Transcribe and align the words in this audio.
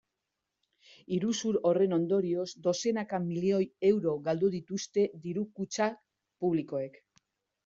Iruzur 1.17 1.59
horren 1.69 1.93
ondorioz 1.97 2.45
dozenaka 2.67 3.19
milioi 3.27 3.61
euro 3.91 4.15
galdu 4.29 4.51
dituzte 4.57 5.05
diru-kutxa 5.27 5.91
publikoek. 6.01 7.01